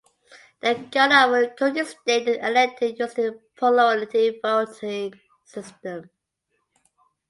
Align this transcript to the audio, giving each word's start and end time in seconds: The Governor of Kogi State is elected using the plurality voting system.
The 0.61 0.73
Governor 0.89 1.43
of 1.43 1.55
Kogi 1.55 1.85
State 1.85 2.27
is 2.27 2.37
elected 2.37 2.97
using 2.97 3.23
the 3.25 3.39
plurality 3.55 4.39
voting 4.41 5.13
system. 5.45 6.09